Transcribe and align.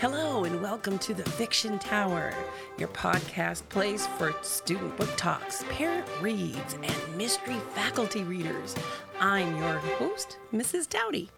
Hello, 0.00 0.44
and 0.44 0.62
welcome 0.62 0.96
to 1.00 1.12
the 1.12 1.24
Fiction 1.24 1.76
Tower, 1.80 2.32
your 2.78 2.86
podcast 2.90 3.68
place 3.68 4.06
for 4.16 4.32
student 4.42 4.96
book 4.96 5.10
talks, 5.16 5.64
parent 5.70 6.06
reads, 6.20 6.74
and 6.74 7.16
mystery 7.16 7.56
faculty 7.74 8.22
readers. 8.22 8.76
I'm 9.18 9.56
your 9.56 9.78
host, 9.78 10.38
Mrs. 10.54 10.86
Dowty. 10.86 11.30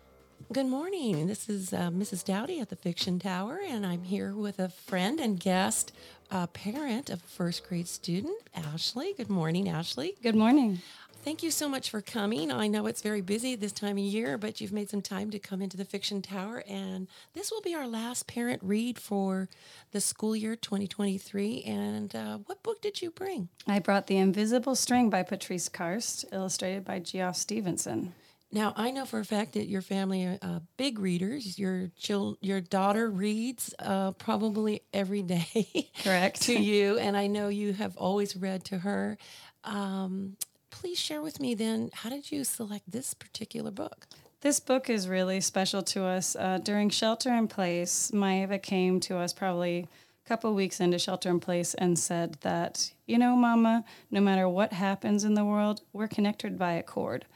Good 0.52 0.66
morning. 0.66 1.26
This 1.26 1.48
is 1.48 1.72
uh, 1.72 1.88
Mrs. 1.88 2.22
Dowty 2.22 2.60
at 2.60 2.68
the 2.68 2.76
Fiction 2.76 3.18
Tower, 3.18 3.60
and 3.66 3.86
I'm 3.86 4.02
here 4.02 4.34
with 4.34 4.58
a 4.58 4.68
friend 4.68 5.20
and 5.20 5.40
guest, 5.40 5.92
uh, 6.30 6.46
parent 6.48 7.08
of 7.08 7.22
a 7.22 7.28
first 7.28 7.66
grade 7.66 7.88
student, 7.88 8.42
Ashley. 8.54 9.14
Good 9.16 9.30
morning, 9.30 9.70
Ashley. 9.70 10.16
Good 10.22 10.34
morning. 10.36 10.80
Thank 11.22 11.42
you 11.42 11.50
so 11.50 11.68
much 11.68 11.90
for 11.90 12.00
coming. 12.00 12.50
I 12.50 12.66
know 12.66 12.86
it's 12.86 13.02
very 13.02 13.20
busy 13.20 13.54
this 13.54 13.72
time 13.72 13.98
of 13.98 14.02
year, 14.04 14.38
but 14.38 14.58
you've 14.58 14.72
made 14.72 14.88
some 14.88 15.02
time 15.02 15.30
to 15.32 15.38
come 15.38 15.60
into 15.60 15.76
the 15.76 15.84
Fiction 15.84 16.22
Tower, 16.22 16.64
and 16.66 17.08
this 17.34 17.50
will 17.50 17.60
be 17.60 17.74
our 17.74 17.86
last 17.86 18.26
parent 18.26 18.62
read 18.64 18.98
for 18.98 19.50
the 19.92 20.00
school 20.00 20.34
year 20.34 20.56
2023. 20.56 21.62
And 21.64 22.16
uh, 22.16 22.38
what 22.46 22.62
book 22.62 22.80
did 22.80 23.02
you 23.02 23.10
bring? 23.10 23.50
I 23.66 23.80
brought 23.80 24.06
The 24.06 24.16
Invisible 24.16 24.74
String 24.74 25.10
by 25.10 25.22
Patrice 25.22 25.68
Karst, 25.68 26.24
illustrated 26.32 26.86
by 26.86 27.00
Geoff 27.00 27.36
Stevenson. 27.36 28.14
Now 28.50 28.72
I 28.74 28.90
know 28.90 29.04
for 29.04 29.20
a 29.20 29.24
fact 29.24 29.52
that 29.52 29.68
your 29.68 29.82
family 29.82 30.24
are 30.24 30.38
uh, 30.40 30.60
big 30.78 30.98
readers. 30.98 31.58
Your 31.58 31.90
chil- 31.98 32.38
your 32.40 32.62
daughter 32.62 33.08
reads 33.10 33.74
uh, 33.78 34.12
probably 34.12 34.82
every 34.92 35.22
day. 35.22 35.90
Correct. 36.02 36.42
to 36.42 36.58
you, 36.58 36.98
and 36.98 37.14
I 37.14 37.26
know 37.26 37.48
you 37.48 37.74
have 37.74 37.96
always 37.98 38.34
read 38.36 38.64
to 38.64 38.78
her. 38.78 39.18
Um, 39.62 40.36
please 40.80 40.98
share 40.98 41.20
with 41.20 41.40
me 41.40 41.54
then. 41.54 41.90
How 41.92 42.08
did 42.08 42.32
you 42.32 42.42
select 42.42 42.90
this 42.90 43.12
particular 43.12 43.70
book? 43.70 44.06
This 44.40 44.58
book 44.60 44.88
is 44.88 45.10
really 45.10 45.42
special 45.42 45.82
to 45.82 46.04
us. 46.04 46.34
Uh, 46.34 46.56
during 46.56 46.88
Shelter 46.88 47.34
in 47.34 47.48
Place, 47.48 48.10
Maeva 48.14 48.60
came 48.60 48.98
to 49.00 49.18
us 49.18 49.34
probably 49.34 49.86
a 50.24 50.28
couple 50.28 50.54
weeks 50.54 50.80
into 50.80 50.98
Shelter 50.98 51.28
in 51.28 51.38
Place 51.38 51.74
and 51.74 51.98
said 51.98 52.38
that, 52.40 52.94
you 53.04 53.18
know, 53.18 53.36
Mama, 53.36 53.84
no 54.10 54.22
matter 54.22 54.48
what 54.48 54.72
happens 54.72 55.22
in 55.22 55.34
the 55.34 55.44
world, 55.44 55.82
we're 55.92 56.08
connected 56.08 56.58
by 56.58 56.72
a 56.72 56.82
cord. 56.82 57.26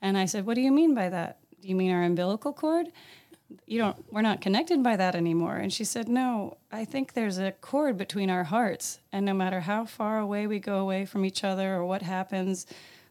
And 0.00 0.16
I 0.16 0.26
said, 0.26 0.46
What 0.46 0.54
do 0.54 0.60
you 0.60 0.70
mean 0.70 0.94
by 0.94 1.08
that? 1.08 1.38
Do 1.60 1.66
you 1.66 1.74
mean 1.74 1.90
our 1.90 2.04
umbilical 2.04 2.52
cord? 2.52 2.92
You 3.66 3.78
don't 3.78 4.12
we're 4.12 4.22
not 4.22 4.40
connected 4.40 4.82
by 4.82 4.96
that 4.96 5.14
anymore. 5.14 5.56
And 5.56 5.72
she 5.72 5.84
said, 5.84 6.08
No, 6.08 6.58
I 6.72 6.84
think 6.84 7.12
there's 7.12 7.38
a 7.38 7.52
cord 7.52 7.96
between 7.96 8.30
our 8.30 8.44
hearts. 8.44 9.00
And 9.12 9.24
no 9.24 9.34
matter 9.34 9.60
how 9.60 9.84
far 9.84 10.18
away 10.18 10.46
we 10.46 10.58
go 10.58 10.78
away 10.78 11.04
from 11.04 11.24
each 11.24 11.44
other 11.44 11.74
or 11.74 11.84
what 11.84 12.02
happens 12.02 12.66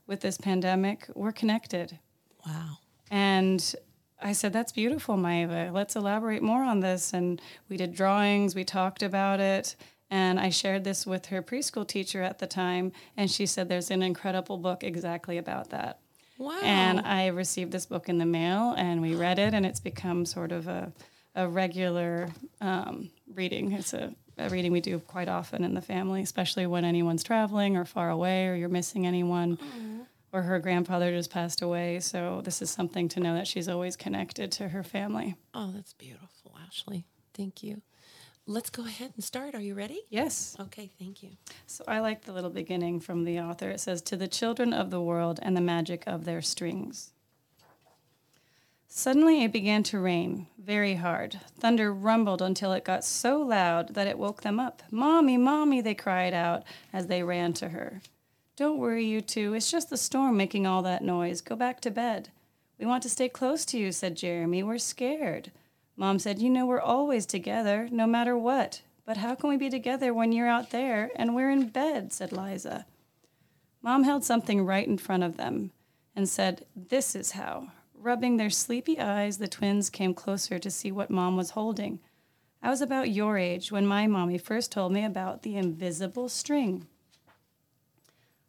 with 0.07 0.21
this 0.21 0.37
pandemic, 0.37 1.07
we're 1.15 1.31
connected. 1.31 1.99
Wow. 2.45 2.77
And 3.09 3.75
I 4.21 4.31
said, 4.31 4.53
That's 4.53 4.71
beautiful, 4.71 5.15
Maeva. 5.15 5.71
Let's 5.71 5.95
elaborate 5.95 6.41
more 6.41 6.63
on 6.63 6.79
this. 6.79 7.13
And 7.13 7.41
we 7.69 7.77
did 7.77 7.93
drawings, 7.93 8.55
we 8.55 8.63
talked 8.63 9.03
about 9.03 9.39
it. 9.39 9.75
And 10.09 10.39
I 10.39 10.49
shared 10.49 10.83
this 10.83 11.07
with 11.07 11.27
her 11.27 11.41
preschool 11.41 11.87
teacher 11.87 12.21
at 12.21 12.39
the 12.39 12.47
time. 12.47 12.91
And 13.17 13.29
she 13.31 13.45
said, 13.45 13.67
There's 13.67 13.91
an 13.91 14.01
incredible 14.01 14.57
book 14.57 14.83
exactly 14.83 15.37
about 15.37 15.69
that. 15.71 15.99
Wow. 16.43 16.59
And 16.61 16.99
I 16.99 17.27
received 17.27 17.71
this 17.71 17.85
book 17.85 18.09
in 18.09 18.17
the 18.17 18.25
mail, 18.25 18.73
and 18.77 19.01
we 19.01 19.15
read 19.15 19.39
it, 19.39 19.53
and 19.53 19.65
it's 19.65 19.79
become 19.79 20.25
sort 20.25 20.51
of 20.51 20.67
a, 20.67 20.91
a 21.35 21.47
regular 21.47 22.27
um, 22.59 23.09
reading. 23.33 23.71
It's 23.71 23.93
a, 23.93 24.13
a 24.37 24.49
reading 24.49 24.73
we 24.73 24.81
do 24.81 24.99
quite 24.99 25.29
often 25.29 25.63
in 25.63 25.73
the 25.73 25.81
family, 25.81 26.21
especially 26.21 26.65
when 26.67 26.83
anyone's 26.83 27.23
traveling 27.23 27.77
or 27.77 27.85
far 27.85 28.09
away, 28.09 28.47
or 28.47 28.55
you're 28.55 28.67
missing 28.67 29.07
anyone, 29.07 29.57
or 30.33 30.41
her 30.41 30.59
grandfather 30.59 31.11
just 31.11 31.31
passed 31.31 31.61
away. 31.61 32.01
So 32.01 32.41
this 32.43 32.61
is 32.61 32.69
something 32.69 33.07
to 33.09 33.21
know 33.21 33.35
that 33.35 33.47
she's 33.47 33.69
always 33.69 33.95
connected 33.95 34.51
to 34.53 34.67
her 34.69 34.83
family. 34.83 35.35
oh, 35.53 35.71
that's 35.73 35.93
beautiful, 35.93 36.57
Ashley. 36.67 37.05
Thank 37.33 37.63
you. 37.63 37.81
Let's 38.45 38.69
go 38.69 38.85
ahead 38.85 39.13
and 39.15 39.23
start. 39.23 39.55
Are 39.55 39.61
you 39.61 39.73
ready? 39.73 40.01
Yes. 40.09 40.57
Okay, 40.59 40.91
thank 40.99 41.23
you. 41.23 41.29
So 41.65 41.85
I 41.87 42.01
like 42.01 42.25
the 42.25 42.33
little 42.33 42.49
beginning 42.49 42.99
from 42.99 43.23
the 43.23 43.39
author. 43.39 43.69
It 43.69 43.79
says, 43.79 44.01
To 44.01 44.17
the 44.17 44.27
children 44.27 44.73
of 44.73 44.91
the 44.91 44.99
world 44.99 45.39
and 45.41 45.55
the 45.55 45.61
magic 45.61 46.03
of 46.05 46.25
their 46.25 46.41
strings. 46.41 47.13
Suddenly 48.89 49.43
it 49.43 49.53
began 49.53 49.81
to 49.83 49.97
rain, 49.97 50.47
very 50.57 50.95
hard. 50.95 51.39
Thunder 51.57 51.93
rumbled 51.93 52.41
until 52.41 52.73
it 52.73 52.83
got 52.83 53.05
so 53.05 53.39
loud 53.39 53.95
that 53.95 54.07
it 54.07 54.19
woke 54.19 54.41
them 54.41 54.59
up. 54.59 54.83
Mommy, 54.91 55.37
Mommy, 55.37 55.79
they 55.79 55.95
cried 55.95 56.33
out 56.33 56.63
as 56.91 57.07
they 57.07 57.23
ran 57.23 57.53
to 57.53 57.69
her. 57.69 58.01
Don't 58.57 58.77
worry, 58.77 59.05
you 59.05 59.21
two. 59.21 59.53
It's 59.53 59.71
just 59.71 59.89
the 59.89 59.97
storm 59.97 60.35
making 60.35 60.67
all 60.67 60.81
that 60.83 61.01
noise. 61.01 61.39
Go 61.39 61.55
back 61.55 61.79
to 61.81 61.89
bed. 61.89 62.29
We 62.77 62.85
want 62.85 63.03
to 63.03 63.09
stay 63.09 63.29
close 63.29 63.63
to 63.65 63.79
you, 63.79 63.93
said 63.93 64.17
Jeremy. 64.17 64.61
We're 64.61 64.77
scared. 64.77 65.51
Mom 65.95 66.19
said, 66.19 66.39
You 66.39 66.49
know, 66.49 66.65
we're 66.65 66.79
always 66.79 67.25
together, 67.25 67.87
no 67.91 68.07
matter 68.07 68.37
what. 68.37 68.81
But 69.05 69.17
how 69.17 69.35
can 69.35 69.49
we 69.49 69.57
be 69.57 69.69
together 69.69 70.13
when 70.13 70.31
you're 70.31 70.47
out 70.47 70.69
there 70.71 71.11
and 71.15 71.35
we're 71.35 71.51
in 71.51 71.69
bed? 71.69 72.13
said 72.13 72.31
Liza. 72.31 72.85
Mom 73.81 74.03
held 74.03 74.23
something 74.23 74.65
right 74.65 74.87
in 74.87 74.97
front 74.97 75.23
of 75.23 75.37
them 75.37 75.71
and 76.15 76.27
said, 76.27 76.65
This 76.75 77.15
is 77.15 77.31
how. 77.31 77.67
Rubbing 77.93 78.37
their 78.37 78.49
sleepy 78.49 78.99
eyes, 78.99 79.37
the 79.37 79.47
twins 79.47 79.89
came 79.89 80.13
closer 80.13 80.59
to 80.59 80.71
see 80.71 80.91
what 80.91 81.09
Mom 81.09 81.37
was 81.37 81.51
holding. 81.51 81.99
I 82.61 82.69
was 82.69 82.81
about 82.81 83.09
your 83.09 83.37
age 83.37 83.71
when 83.71 83.85
my 83.85 84.07
mommy 84.07 84.37
first 84.37 84.71
told 84.71 84.93
me 84.93 85.03
about 85.03 85.43
the 85.43 85.57
invisible 85.57 86.29
string. 86.29 86.87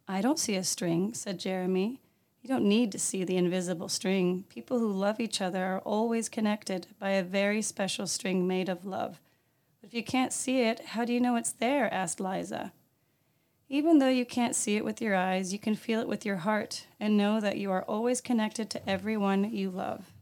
I 0.07 0.21
don't 0.21 0.39
see 0.39 0.55
a 0.55 0.63
string, 0.63 1.13
said 1.13 1.39
Jeremy. 1.39 1.99
You 2.45 2.49
don't 2.49 2.69
need 2.69 2.91
to 2.91 2.99
see 2.99 3.23
the 3.23 3.37
invisible 3.37 3.89
string. 3.89 4.43
People 4.49 4.77
who 4.77 4.91
love 4.91 5.19
each 5.19 5.41
other 5.41 5.65
are 5.65 5.79
always 5.79 6.29
connected 6.29 6.85
by 6.99 7.09
a 7.09 7.23
very 7.23 7.59
special 7.63 8.05
string 8.05 8.47
made 8.47 8.69
of 8.69 8.85
love. 8.85 9.19
But 9.81 9.87
if 9.87 9.95
you 9.95 10.03
can't 10.03 10.31
see 10.31 10.61
it, 10.61 10.79
how 10.89 11.05
do 11.05 11.13
you 11.13 11.19
know 11.19 11.37
it's 11.37 11.53
there? 11.53 11.91
asked 11.91 12.19
Liza. 12.19 12.71
Even 13.67 13.97
though 13.97 14.09
you 14.09 14.27
can't 14.27 14.55
see 14.55 14.75
it 14.75 14.85
with 14.85 15.01
your 15.01 15.15
eyes, 15.15 15.53
you 15.53 15.57
can 15.57 15.73
feel 15.73 15.99
it 15.99 16.07
with 16.07 16.23
your 16.23 16.35
heart 16.35 16.85
and 16.99 17.17
know 17.17 17.39
that 17.39 17.57
you 17.57 17.71
are 17.71 17.81
always 17.81 18.21
connected 18.21 18.69
to 18.69 18.87
everyone 18.87 19.51
you 19.51 19.71
love. 19.71 20.13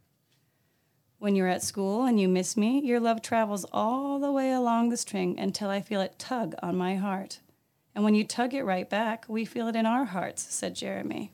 When 1.20 1.36
you're 1.36 1.50
at 1.50 1.62
school 1.62 2.06
and 2.06 2.22
you 2.22 2.30
miss 2.30 2.56
me, 2.56 2.80
your 2.80 3.02
love 3.02 3.22
travels 3.22 3.66
all 3.74 4.18
the 4.18 4.32
way 4.32 4.54
along 4.54 4.88
the 4.88 4.96
string 4.96 5.38
until 5.38 5.70
I 5.70 5.82
feel 5.82 6.00
it 6.00 6.20
tug 6.20 6.56
on 6.64 6.78
my 6.78 6.96
heart. 6.96 7.40
And 7.94 8.06
when 8.06 8.16
you 8.16 8.24
tug 8.24 8.54
it 8.54 8.64
right 8.64 8.90
back, 8.90 9.26
we 9.28 9.44
feel 9.44 9.68
it 9.68 9.76
in 9.76 9.86
our 9.86 10.06
hearts, 10.06 10.42
said 10.44 10.74
Jeremy. 10.74 11.34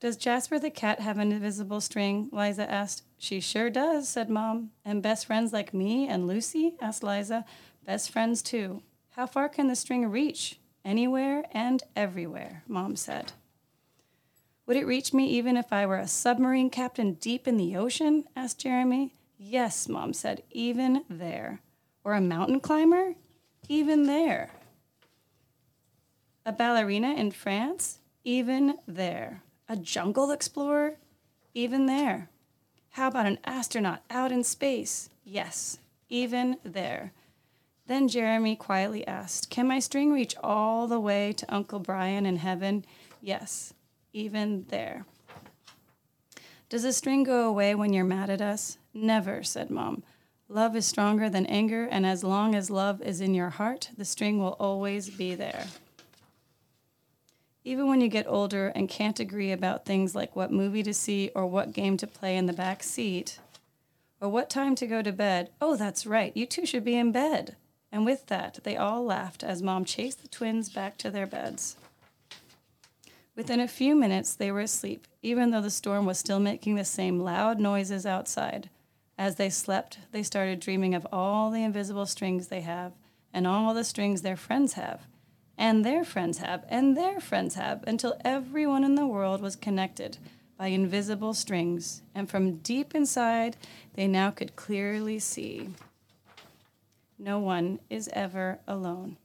Does 0.00 0.16
Jasper 0.16 0.58
the 0.58 0.70
cat 0.70 1.00
have 1.00 1.18
an 1.18 1.32
invisible 1.32 1.80
string? 1.80 2.28
Liza 2.32 2.70
asked. 2.70 3.04
She 3.16 3.40
sure 3.40 3.70
does, 3.70 4.08
said 4.08 4.28
Mom. 4.28 4.70
And 4.84 5.02
best 5.02 5.26
friends 5.26 5.52
like 5.52 5.72
me 5.72 6.08
and 6.08 6.26
Lucy? 6.26 6.74
asked 6.80 7.02
Liza. 7.02 7.44
Best 7.84 8.10
friends 8.10 8.42
too. 8.42 8.82
How 9.10 9.26
far 9.26 9.48
can 9.48 9.68
the 9.68 9.76
string 9.76 10.10
reach? 10.10 10.58
Anywhere 10.84 11.44
and 11.52 11.82
everywhere, 11.96 12.64
Mom 12.68 12.96
said. 12.96 13.32
Would 14.66 14.76
it 14.76 14.86
reach 14.86 15.12
me 15.12 15.26
even 15.28 15.56
if 15.56 15.72
I 15.72 15.86
were 15.86 15.98
a 15.98 16.08
submarine 16.08 16.70
captain 16.70 17.14
deep 17.14 17.46
in 17.46 17.56
the 17.56 17.76
ocean? 17.76 18.24
asked 18.34 18.60
Jeremy. 18.60 19.14
Yes, 19.38 19.88
Mom 19.88 20.12
said, 20.12 20.42
even 20.50 21.04
there. 21.08 21.60
Or 22.02 22.14
a 22.14 22.20
mountain 22.20 22.60
climber? 22.60 23.14
Even 23.68 24.04
there. 24.04 24.50
A 26.44 26.52
ballerina 26.52 27.14
in 27.14 27.30
France? 27.30 28.00
Even 28.24 28.78
there. 28.86 29.43
A 29.68 29.76
jungle 29.76 30.30
explorer? 30.30 30.96
Even 31.54 31.86
there. 31.86 32.28
How 32.90 33.08
about 33.08 33.26
an 33.26 33.38
astronaut 33.44 34.02
out 34.10 34.30
in 34.30 34.44
space? 34.44 35.08
Yes, 35.24 35.78
even 36.08 36.58
there. 36.62 37.12
Then 37.86 38.08
Jeremy 38.08 38.56
quietly 38.56 39.06
asked, 39.06 39.50
Can 39.50 39.66
my 39.66 39.78
string 39.78 40.12
reach 40.12 40.36
all 40.42 40.86
the 40.86 41.00
way 41.00 41.32
to 41.32 41.54
Uncle 41.54 41.78
Brian 41.78 42.26
in 42.26 42.36
heaven? 42.36 42.84
Yes, 43.20 43.74
even 44.12 44.66
there. 44.68 45.06
Does 46.68 46.82
the 46.82 46.92
string 46.92 47.24
go 47.24 47.48
away 47.48 47.74
when 47.74 47.92
you're 47.92 48.04
mad 48.04 48.30
at 48.30 48.40
us? 48.40 48.78
Never, 48.92 49.42
said 49.42 49.70
Mom. 49.70 50.02
Love 50.48 50.76
is 50.76 50.86
stronger 50.86 51.28
than 51.28 51.46
anger, 51.46 51.88
and 51.90 52.04
as 52.04 52.22
long 52.22 52.54
as 52.54 52.70
love 52.70 53.00
is 53.02 53.20
in 53.20 53.34
your 53.34 53.50
heart, 53.50 53.90
the 53.96 54.04
string 54.04 54.38
will 54.38 54.56
always 54.60 55.10
be 55.10 55.34
there. 55.34 55.66
Even 57.66 57.88
when 57.88 58.02
you 58.02 58.08
get 58.08 58.26
older 58.28 58.68
and 58.68 58.90
can't 58.90 59.18
agree 59.18 59.50
about 59.50 59.86
things 59.86 60.14
like 60.14 60.36
what 60.36 60.52
movie 60.52 60.82
to 60.82 60.92
see 60.92 61.30
or 61.34 61.46
what 61.46 61.72
game 61.72 61.96
to 61.96 62.06
play 62.06 62.36
in 62.36 62.44
the 62.44 62.52
back 62.52 62.82
seat, 62.82 63.38
or 64.20 64.28
what 64.28 64.50
time 64.50 64.74
to 64.74 64.86
go 64.86 65.00
to 65.00 65.12
bed, 65.12 65.50
oh, 65.62 65.74
that's 65.74 66.06
right, 66.06 66.36
you 66.36 66.44
two 66.44 66.66
should 66.66 66.84
be 66.84 66.96
in 66.96 67.10
bed. 67.10 67.56
And 67.90 68.04
with 68.04 68.26
that, 68.26 68.58
they 68.64 68.76
all 68.76 69.02
laughed 69.04 69.42
as 69.42 69.62
Mom 69.62 69.86
chased 69.86 70.20
the 70.20 70.28
twins 70.28 70.68
back 70.68 70.98
to 70.98 71.10
their 71.10 71.26
beds. 71.26 71.76
Within 73.34 73.60
a 73.60 73.68
few 73.68 73.96
minutes, 73.96 74.34
they 74.34 74.52
were 74.52 74.60
asleep, 74.60 75.06
even 75.22 75.50
though 75.50 75.62
the 75.62 75.70
storm 75.70 76.04
was 76.04 76.18
still 76.18 76.40
making 76.40 76.74
the 76.74 76.84
same 76.84 77.20
loud 77.20 77.58
noises 77.58 78.04
outside. 78.04 78.68
As 79.16 79.36
they 79.36 79.48
slept, 79.48 79.98
they 80.12 80.22
started 80.22 80.60
dreaming 80.60 80.94
of 80.94 81.06
all 81.12 81.50
the 81.50 81.62
invisible 81.62 82.06
strings 82.06 82.48
they 82.48 82.60
have, 82.60 82.92
and 83.32 83.46
all 83.46 83.72
the 83.72 83.84
strings 83.84 84.22
their 84.22 84.36
friends 84.36 84.74
have, 84.74 85.06
and 85.56 85.84
their 85.84 86.04
friends 86.04 86.38
have, 86.38 86.64
and 86.68 86.96
their 86.96 87.20
friends 87.20 87.54
have, 87.54 87.84
until 87.86 88.16
everyone 88.24 88.84
in 88.84 88.94
the 88.94 89.06
world 89.06 89.40
was 89.40 89.56
connected 89.56 90.18
by 90.56 90.68
invisible 90.68 91.34
strings, 91.34 92.02
and 92.14 92.30
from 92.30 92.58
deep 92.58 92.94
inside 92.94 93.56
they 93.94 94.06
now 94.06 94.30
could 94.30 94.56
clearly 94.56 95.18
see. 95.18 95.70
No 97.18 97.38
one 97.38 97.80
is 97.88 98.08
ever 98.12 98.58
alone. 98.66 99.16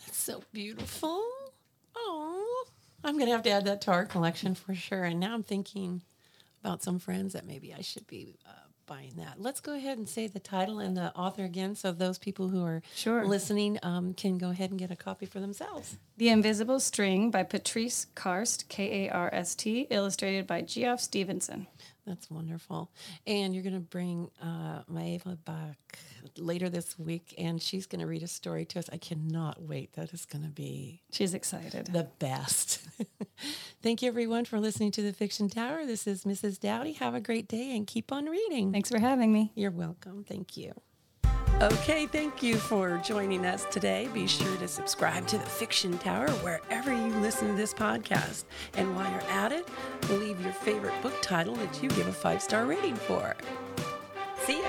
That's 0.00 0.18
so 0.18 0.42
beautiful. 0.52 1.22
Oh, 1.94 2.64
I'm 3.04 3.14
going 3.14 3.26
to 3.26 3.32
have 3.32 3.42
to 3.42 3.50
add 3.50 3.66
that 3.66 3.80
to 3.82 3.90
our 3.90 4.06
collection 4.06 4.54
for 4.54 4.74
sure. 4.74 5.04
And 5.04 5.20
now 5.20 5.34
I'm 5.34 5.42
thinking 5.42 6.02
about 6.62 6.82
some 6.82 6.98
friends 6.98 7.34
that 7.34 7.46
maybe 7.46 7.74
I 7.74 7.82
should 7.82 8.06
be 8.06 8.38
uh, 8.46 8.67
buying 8.88 9.12
that. 9.18 9.34
Let's 9.40 9.60
go 9.60 9.74
ahead 9.76 9.98
and 9.98 10.08
say 10.08 10.26
the 10.26 10.40
title 10.40 10.80
and 10.80 10.96
the 10.96 11.14
author 11.14 11.44
again 11.44 11.76
so 11.76 11.92
those 11.92 12.18
people 12.18 12.48
who 12.48 12.64
are 12.64 12.82
Sure. 12.96 13.24
listening 13.24 13.78
um, 13.84 14.14
can 14.14 14.38
go 14.38 14.50
ahead 14.50 14.70
and 14.70 14.78
get 14.80 14.90
a 14.90 14.96
copy 14.96 15.26
for 15.26 15.38
themselves. 15.38 15.96
The 16.16 16.30
Invisible 16.30 16.80
String 16.80 17.30
by 17.30 17.44
Patrice 17.44 18.06
Karst, 18.16 18.68
K 18.68 19.06
A 19.06 19.10
R 19.12 19.30
S 19.32 19.54
T, 19.54 19.86
illustrated 19.90 20.46
by 20.48 20.62
Geoff 20.62 21.00
Stevenson. 21.00 21.68
That's 22.08 22.30
wonderful. 22.30 22.90
And 23.26 23.54
you're 23.54 23.62
going 23.62 23.74
to 23.74 23.80
bring 23.80 24.30
uh, 24.42 24.82
Maeva 24.90 25.36
back 25.44 25.76
later 26.38 26.70
this 26.70 26.98
week, 26.98 27.34
and 27.36 27.60
she's 27.60 27.86
going 27.86 28.00
to 28.00 28.06
read 28.06 28.22
a 28.22 28.26
story 28.26 28.64
to 28.64 28.78
us. 28.78 28.88
I 28.90 28.96
cannot 28.96 29.60
wait. 29.62 29.92
That 29.92 30.14
is 30.14 30.24
going 30.24 30.44
to 30.44 30.50
be 30.50 31.02
She's 31.12 31.34
excited. 31.34 31.86
the 31.92 32.08
best. 32.18 32.80
Thank 33.82 34.00
you, 34.00 34.08
everyone, 34.08 34.46
for 34.46 34.58
listening 34.58 34.90
to 34.92 35.02
the 35.02 35.12
Fiction 35.12 35.50
Tower. 35.50 35.84
This 35.84 36.06
is 36.06 36.24
Mrs. 36.24 36.58
Dowty. 36.58 36.96
Have 36.96 37.14
a 37.14 37.20
great 37.20 37.46
day 37.46 37.76
and 37.76 37.86
keep 37.86 38.10
on 38.10 38.24
reading. 38.24 38.72
Thanks 38.72 38.88
for 38.88 38.98
having 38.98 39.30
me. 39.30 39.52
You're 39.54 39.70
welcome. 39.70 40.24
Thank 40.24 40.56
you. 40.56 40.72
Okay, 41.60 42.06
thank 42.06 42.40
you 42.40 42.54
for 42.54 42.98
joining 42.98 43.44
us 43.44 43.64
today. 43.64 44.08
Be 44.14 44.28
sure 44.28 44.56
to 44.58 44.68
subscribe 44.68 45.26
to 45.26 45.38
the 45.38 45.44
Fiction 45.44 45.98
Tower 45.98 46.30
wherever 46.30 46.92
you 46.92 47.12
listen 47.16 47.48
to 47.48 47.54
this 47.54 47.74
podcast. 47.74 48.44
And 48.74 48.94
while 48.94 49.10
you're 49.10 49.20
at 49.22 49.50
it, 49.50 49.68
leave 50.08 50.40
your 50.40 50.52
favorite 50.52 50.94
book 51.02 51.20
title 51.20 51.56
that 51.56 51.82
you 51.82 51.88
give 51.88 52.06
a 52.06 52.12
five 52.12 52.40
star 52.42 52.64
rating 52.64 52.94
for. 52.94 53.34
See 54.44 54.60
ya. 54.60 54.68